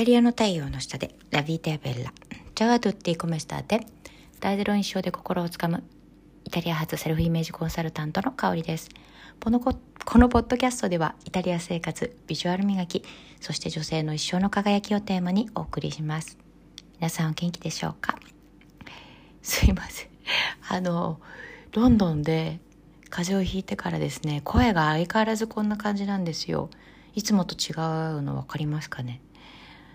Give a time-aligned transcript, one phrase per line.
[0.00, 2.10] タリアの太陽の下でラビータベッラ。
[2.54, 3.86] チャワドゥッティコメスターテ。
[4.40, 5.82] 大ゼロ印象で心をつかむ
[6.46, 8.88] イタリア発セルフイメージコンサルタントの香りです。
[9.44, 13.04] このここのポッドキャストではイタリア生活、ビジュアル磨き、
[13.42, 16.38] そして女性の一生の輝きをテーマにお送りします。
[16.98, 18.18] 皆さんお元気でしょうか？
[19.42, 20.08] すいません。
[20.70, 21.20] あの、
[21.72, 22.58] ロンドンで
[23.10, 26.70] 風邪をひいてからですね、声が相変わらずこんな感じなんですよ。
[27.14, 27.76] いつもと違
[28.16, 29.20] うの分かりますかね？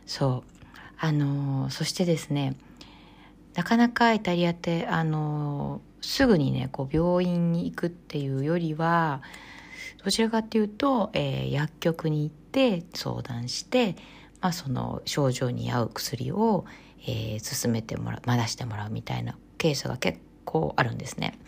[0.06, 0.56] そう
[0.98, 2.56] あのそしてですね
[3.56, 9.22] なかなかイタリアってあのすぐにねこう病院に行くっていうよりは
[10.04, 13.96] どちらかっていうと、えー、薬局に行って相談して、
[14.40, 16.66] まあ、その症状に合う薬を、
[17.02, 21.40] えー、進めてもらうまだしてもらうみたいなケースが結構あるんですね。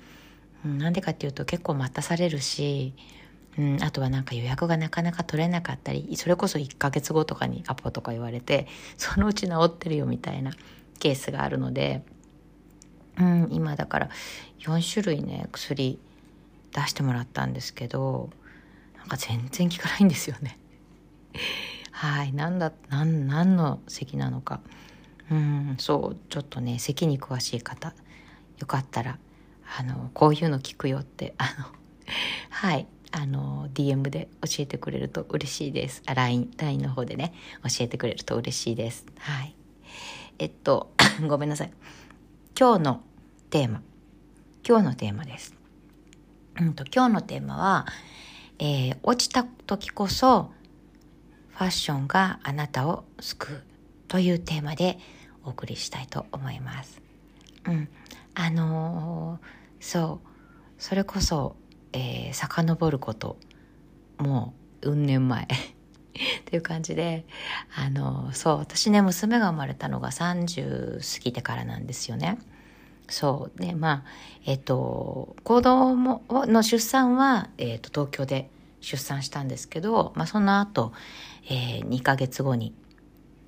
[0.65, 2.93] なんでかっていうと結構待たされるし
[3.57, 8.67] うん、あとはなんか予約がなかなか取れなかったりそれこそ1ヶ月後とかにアポとか言われて
[8.97, 10.51] そのうち治ってるよみたいな
[10.99, 12.03] ケースがあるので、
[13.17, 14.09] うん、今だから
[14.59, 15.99] 4種類ね薬
[16.71, 18.29] 出してもらったんですけど
[18.97, 20.57] なんか全然効かないんですよね。
[21.91, 24.61] はい何だ何何の咳なのか
[25.31, 27.95] うんそうちょっとね咳に詳しい方
[28.59, 29.17] よかったら
[29.79, 31.65] あのこういうの効くよってあの
[32.49, 36.01] はいあの DM で教えてくれると嬉しいです。
[36.05, 39.05] あ LINE, LINE の方でね教えてくれると嬉しいです。
[39.19, 39.55] はい。
[40.39, 40.91] えっと
[41.27, 41.71] ごめんなさい。
[42.59, 43.03] 今日の
[43.49, 43.81] テーマ
[44.67, 45.55] 今日のテーマです。
[46.59, 47.85] うんと今日のテーマは、
[48.59, 50.51] えー、落ちた時こそ
[51.49, 53.63] ファッションがあなたを救う
[54.07, 54.99] というテーマで
[55.43, 57.01] お送りしたいと思います。
[57.65, 57.89] うん、
[58.35, 60.27] あのー、そう
[60.77, 61.55] それこそ
[61.93, 63.37] えー、遡ること
[64.17, 65.47] もううん年前 っ
[66.45, 67.25] ていう感じで
[67.75, 72.37] あのそう私ね娘が生まれたのが30過ぎてからなんですよね。
[73.09, 74.03] そうでまあ
[74.45, 78.49] えっ、と子供の出産は、えーと、東京で
[78.81, 80.91] 出産したんですけど、まあ、その後、
[81.49, 82.73] えー、2ヶ月後に、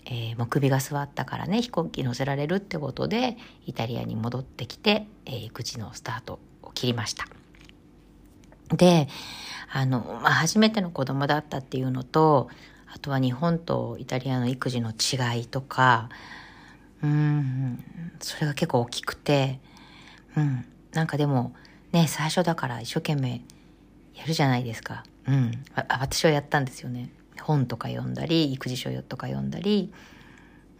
[0.06, 7.26] えー、もう首が座ったからね飛行機乗せられるってことでイタリアに戻ってきて、えー、育児のスタートを切りました。
[8.72, 9.08] で、
[9.72, 12.50] あの、まあ、初めての子供だったっていうのと、
[12.92, 16.10] あとは日本とイタリアの育児の違いとか、
[17.04, 17.84] うん、
[18.20, 19.60] それが結構大きくて、
[20.36, 21.54] うん、なんかでも、
[21.92, 23.42] ね、最初だから一生懸命
[24.16, 25.04] やるじゃないですか。
[25.28, 25.52] うん。
[25.76, 27.10] 私はやったんですよね。
[27.40, 29.92] 本とか読んだり、育児書とか読んだり、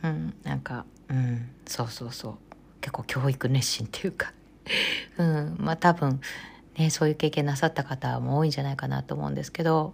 [0.04, 2.36] うん、なんか、うん、そうそうそう。
[2.82, 4.34] 結構教育熱心っていうか、
[5.18, 6.22] うん、まあ多分、
[6.80, 9.92] ね、そういう経験なさった方も多いんじゃないかなと思うんですけど、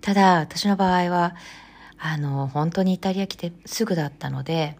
[0.00, 1.36] ただ私の場合は、
[1.98, 4.78] あの、本当にイタリア来てすぐだったので、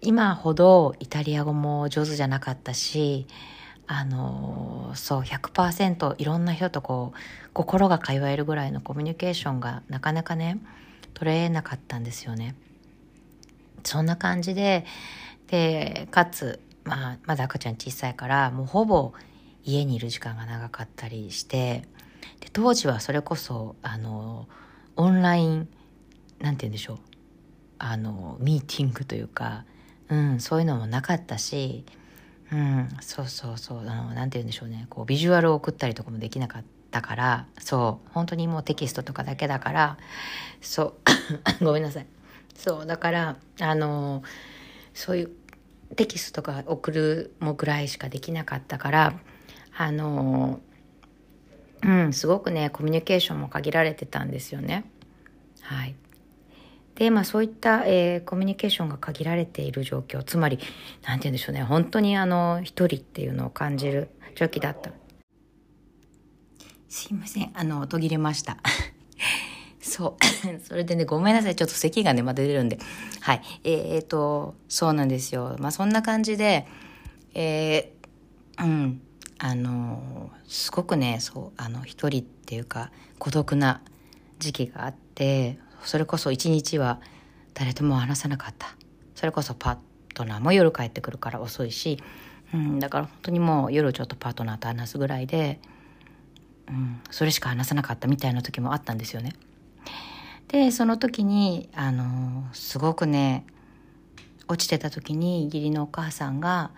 [0.00, 3.26] 今ほどイタリア語も上手じゃなかったし、
[3.86, 7.18] あの、そう100%いろんな人とこう、
[7.52, 10.58] 心が通えるぐらいのコミュニケーションがなかなかね、
[11.12, 12.54] 取れなかったんですよね。
[13.84, 14.86] そんな感じで、
[15.48, 19.12] で、かつ、まあ、まだ赤ちゃん小さいから、もうほぼ
[19.72, 21.84] 家にいる時間が長かったりして
[22.40, 24.48] で当時はそれこそあの
[24.96, 25.68] オンライン
[26.40, 26.98] なんて言うんでしょう
[27.78, 29.64] あのミーティングというか、
[30.08, 31.84] うん、そういうのもなかったし、
[32.52, 39.96] うん、そうそうそうあのなんて言うんでしょうねこうビジュアルを送ったりとかもできなかったからそう本当にもうテキストとかだけだから
[40.60, 40.94] そ
[41.60, 42.06] う ごめんなさい。
[42.54, 44.22] そうだからあの
[44.92, 45.30] そういう
[45.96, 49.14] テキストとか送るもぐらいしかできなかったから
[49.80, 50.60] あの
[51.82, 54.84] うんすごくねコミュニケーションも限られてたんですよね。
[55.62, 55.94] はい、
[56.96, 60.58] でまあそういった、えー、コミュニケーションが限られている状況つまり
[61.02, 64.90] 何て言うんでしょうね本当にあの一人っていうのを感じる時だった。
[66.90, 68.58] すいませんあの途切れました。
[69.80, 70.60] そう。
[70.62, 71.56] それでね、ごめんなさい。
[71.56, 72.78] ちょっと咳がね、また出るんで。
[73.20, 73.42] はい。
[73.64, 75.56] えー、えー、と、そうなんですよ。
[75.58, 76.66] まあ、そんな感じで、
[77.32, 79.00] えー、うん。
[79.42, 83.80] あのすごくねそうあの一人っていうか孤独な
[84.38, 87.00] 時期があってそれこそ一日は
[87.54, 88.76] 誰とも話さなかった
[89.14, 89.76] それこそパー
[90.14, 92.02] トナーも夜帰ってくるから遅いし、
[92.52, 95.58] うん、だから本当にもう夜ちょっとパートナーと話すぐらいで、
[96.68, 99.32] うん、それしか話さなかったみたいな時もあったんですよね。
[100.48, 103.46] でその時にあのすごくね
[104.48, 106.72] 落ちてた時に義理のお母さんが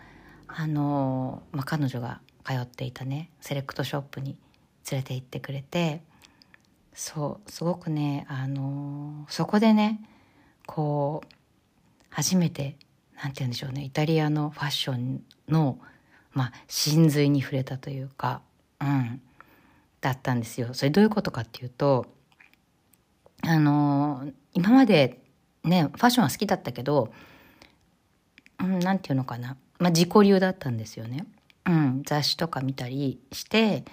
[0.46, 4.36] あの、まあ、彼女が通っていたねセレクトショップに
[4.90, 6.02] 連れて行ってくれて
[6.94, 10.00] そうすごくねあのそこでね
[10.66, 11.34] こう
[12.10, 12.76] 初めて
[13.22, 15.78] なんて言うんでしょうねイタリアのファッションの
[16.32, 18.42] まあ真髄に触れたというか
[18.80, 19.20] うん
[20.00, 20.74] だったんですよ。
[20.74, 22.06] それどういうことかっていうと
[23.42, 25.20] あの今まで
[25.64, 27.12] ねファッションは好きだったけど、
[28.60, 31.24] うん、なんていうのかな、まあ、自己流だったんですよね。
[31.66, 33.84] うん、雑誌とか見たりして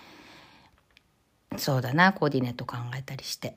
[1.57, 3.55] そうだなコーディネート考えたりして。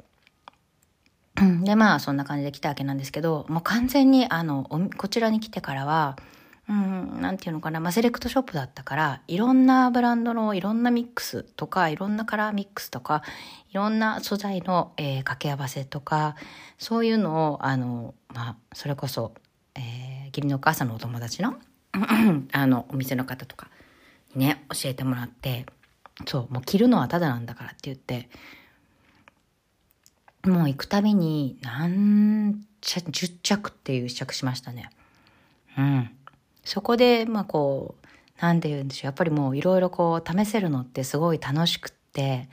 [1.64, 4.68] でまあそんな感じで来たわけなんですけどもう完全にあの
[4.98, 6.16] こちらに来てからは
[6.68, 13.22] うん、なんていうのかな、まあ、セレクトショップだったから、いろんなブランドのいろんなミックスとか、いろんなカラーミックスとか、
[13.70, 16.36] いろんな素材の、えー、掛け合わせとか、
[16.78, 19.34] そういうのを、あの、まあ、それこそ、
[19.74, 21.56] えー、義理のお母さんのお友達の、
[22.52, 23.68] あの、お店の方とか
[24.34, 25.66] ね、教えてもらって、
[26.26, 28.28] そう、もう着るのはただなんだからって言って、
[30.44, 34.90] もう行くたびに、何着、10着っていう試着しましたね。
[35.78, 36.10] うん。
[36.64, 39.06] そこで、まあこう、なんて言うんでしょう。
[39.06, 42.48] やっぱりもういろいろこう試せるのってすごい楽しくって、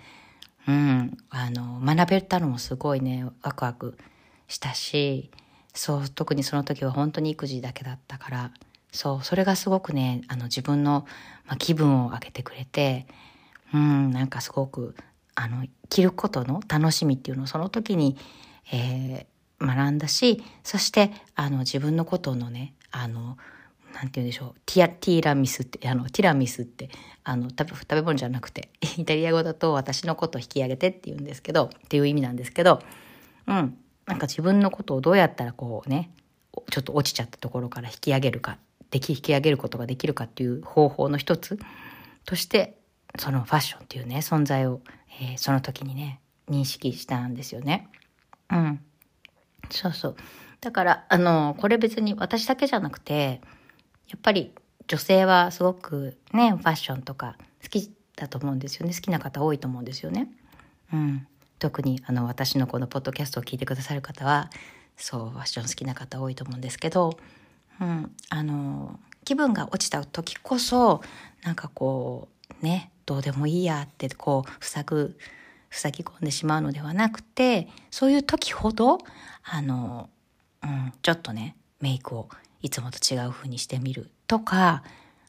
[0.68, 3.98] うん、あの、学べたのもすごいね、ワクワク
[4.48, 5.32] したし、
[5.74, 8.52] そう、特にその時は本当に育児だけだったから、
[8.92, 11.06] そう、それがすごくね、あの自分の、
[11.46, 13.06] まあ、気分を上げてくれて、
[13.74, 14.96] うん、なんかすごく、
[15.36, 18.18] あの、着ることの楽しみっていうのをその時に、
[18.72, 23.38] えー、学んだし、そして、あの、自分のことのね、あの、
[23.94, 24.60] なんて言うんでしょう。
[24.66, 26.90] ティア、ティラミスって、あの、ティラミスって、
[27.24, 32.82] あの、食べ、食べ物じゃなくて、 イタリア語だと私のことを引き上げてって言うんですけど、っていう意味なんですけど、
[33.48, 33.78] うん。
[34.06, 36.12] なんか自分のことをどうやったらこうね、
[36.72, 38.58] ちょっと落ちちゃったところから引き上げるか、
[38.92, 41.60] でき、引き上げることができるかっていう方法の一つ
[42.26, 42.80] として、
[43.18, 44.82] そのファッションっていうね、存在を、
[45.22, 47.90] えー、その時にね、認識したんですよね。
[48.52, 48.80] うん。
[49.70, 50.16] そうそう。
[50.62, 53.42] だから、あの、これ別に私だけじゃなくて、
[54.10, 54.54] やっぱり
[54.88, 58.94] 女性はすごくね、ファッションとか好きだと思うんですよね。
[58.94, 60.30] 好きな方多いと思うんですよね。
[60.92, 61.28] うん。
[61.60, 64.50] 特にあの私のこのポッドキャストを聞いてくださる方は、
[64.98, 67.20] そう、ファッション好きな方多いと思うんですけど、
[67.82, 71.02] うん、あの、気分が落ちた時こそ、
[71.44, 72.28] なんかこ
[72.62, 75.18] う、ね、どうでもいいやってこう、塞ぐ、
[75.72, 78.98] 塞ぎ込んでしまうのではなくて、そういう時ほど、
[79.44, 80.10] あの、
[80.64, 82.30] うん、ちょっとね、メイクを
[82.62, 84.84] いつもと違う風にしてみるとか、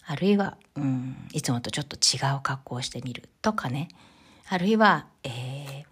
[0.07, 3.89] あるいは、うん、いつもとちょっと違う格好をしてみるとかね。
[4.49, 5.85] あるいは、えー、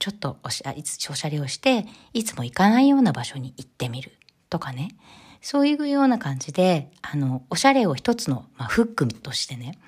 [0.00, 0.74] ちょっとおしゃ
[1.10, 4.12] おしゃれをして、いつも行かないような場所に行ってみる
[4.50, 4.96] とかね。
[5.40, 9.78] そういうような感じで、あの、おしゃれを一つの、まあ、フックとしてね、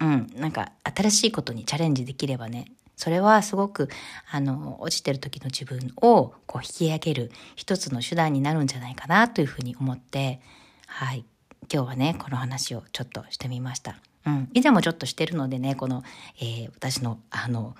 [0.00, 2.66] うん、なんか新しいことにチャレンジできればね、
[2.96, 3.88] それはすごく、
[4.30, 10.40] あの、落ちてる時の自分をこう引き上げる一つの手段になるんじゃないかなというふうに思って、
[10.86, 11.24] はい。
[11.72, 13.96] 今日はね、この話をちょっとしてみました。
[14.26, 14.48] うん。
[14.52, 16.02] 以前もちょっとしてるのでね、この、
[16.38, 17.74] えー、私の、あの、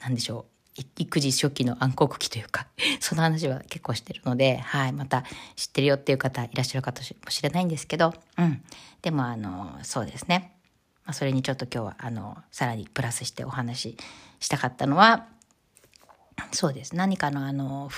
[0.00, 0.59] なんでしょう。
[0.96, 2.66] 育児初期の暗黒期というか、
[3.00, 5.24] その話は結構してるので、はい、また
[5.56, 8.62] 知ってるよっていう方いらっしゃるかもしれないんですけど、うん。
[9.02, 10.56] でも、あの、そうですね。
[11.04, 13.96] まあ、それにちょっと今日は、あの、さらにプラスしてお話し
[14.40, 15.26] したかったのは、
[16.52, 16.96] そうです。
[16.96, 17.90] 何かのあの、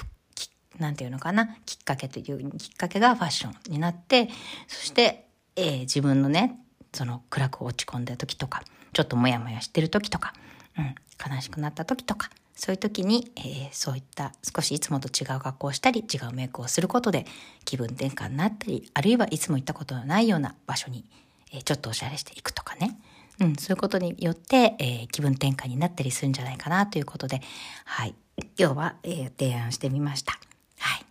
[0.79, 4.29] なんていうのかな、きっかけというきっかけがファッションになって、
[4.67, 6.59] そして、えー、自分のね、
[6.93, 10.35] その暗く落ち込んだ時とか、ちょっとモヤモヤしてる時とか、
[10.79, 10.95] うん、
[11.35, 17.27] 悲しくなった時とか、そういう時に、えー、そういった少しいつもと違う格好をしたり、違うメイクをすることで
[17.65, 21.05] 気分転換になったり、あるいはいつも行ったことのないような場所に、
[21.53, 22.99] えー、ちょっとおしゃれしていくとかね。
[23.41, 27.41] うん、そういうことによって、えー、気分転換になったりするんじゃないかなということで、
[27.85, 28.15] はい。
[28.59, 30.39] 今日は、えー、提案してみました。
[30.79, 31.05] はい。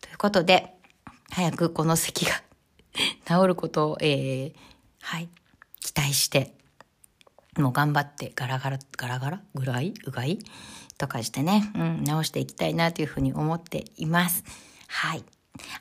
[0.00, 0.74] ということで、
[1.30, 2.42] 早くこの咳が
[3.26, 4.54] 治ることを、えー、
[5.00, 5.28] はい、
[5.80, 6.54] 期待して、
[7.58, 9.40] もう頑張ってガラガラ、ガラガラ？
[9.54, 9.94] ぐらい？
[10.06, 10.38] うがい？
[10.96, 14.44] とかしてね、うん、直していきたいなというふうに思っています。
[14.88, 15.24] はい。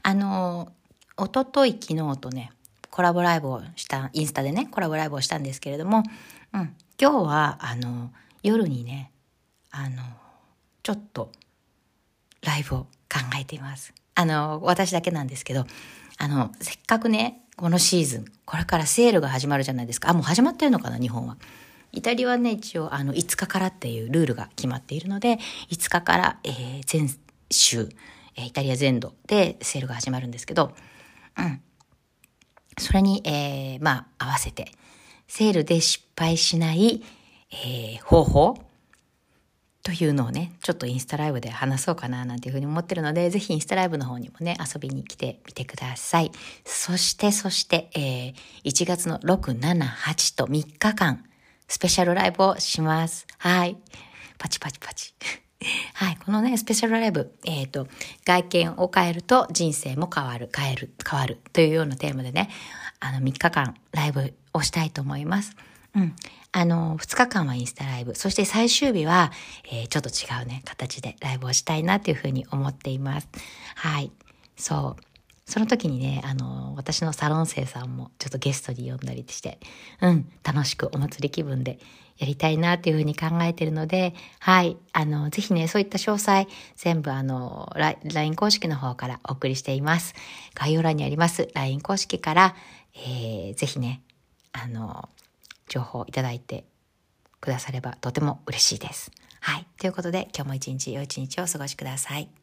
[0.04, 0.74] あの、
[1.18, 2.52] おととい昨日とね、
[2.90, 6.04] コラボライブをした、インスタでね、コラボライブをしたんですけれども、
[6.54, 8.12] うん、今日は、あの、
[8.44, 9.12] 夜にね、
[9.70, 10.02] あの、
[10.84, 11.32] ちょっと、
[12.42, 12.90] ライブを考
[13.40, 13.94] えています。
[14.16, 15.66] あの、私だけなんですけど、
[16.18, 20.10] あの、せっかくね、このシーズン、これからセールが始まるじゃないですか。
[20.10, 21.38] あ、もう始まってるのかな、日本は。
[21.92, 25.38] イタリアはね、一応、あの、5日からっていうルールが決まっているので、
[25.70, 27.08] 5日から、えー、全
[27.52, 27.88] 州、
[28.36, 30.74] えー、イタリア全土でセールが始まるんですけど、
[31.38, 31.62] うん。
[32.80, 34.72] それに、えー、まあ、合わせて、
[35.28, 37.04] セールで失敗しない、
[37.52, 38.58] えー、方法
[39.84, 46.32] というのをね、ちょっとインスタライブで話そうかななんていうふうに思ってるので、ぜひインスタライブの方にもね、遊びに来てみてください。
[46.66, 48.34] そして、そして、えー、
[48.64, 51.24] 1月の6、7、8と3日間、
[51.68, 53.26] スペシャルライブをします。
[53.40, 53.78] はい。
[54.38, 55.14] パチパチパチ。
[55.96, 56.18] はい。
[56.18, 57.88] このね、スペシャルライブ、えっ、ー、と、
[58.24, 62.50] 外見を変えると人生も変わる、変える、変わるというようなテーマでね、
[63.00, 65.56] あの、3日間ライブをしたいと思います。
[65.96, 66.16] うん。
[66.54, 68.16] あの、2日間はインスタライブ。
[68.16, 69.32] そして最終日は、
[69.72, 73.28] えー、ちょっと違うね、形でライブをしたいなというふうに思っています。
[73.76, 74.12] はい。
[74.56, 75.04] そう。
[75.46, 79.60] その時にね、あの、私のサロン生さんもちょっとゲストに呼んだりして、
[80.02, 81.80] うん、楽しくお祭り気分で
[82.18, 90.14] やりたいなっていうふうに考えてるので、はい、あの、ぜひね、そういった詳細、全部あの、LINE 公式の方からお送りしています。
[90.54, 92.56] 概要欄にあります LINE 公式から、
[92.94, 94.04] えー、ぜひね、
[94.54, 95.10] あの、
[95.72, 96.66] 情報いただいて
[97.40, 99.12] くださればとても嬉しいです。
[99.40, 99.66] はい。
[99.80, 102.41] ということで、今日も一日良い一日をお過ごしください。